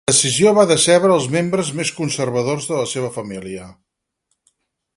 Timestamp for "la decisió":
0.09-0.53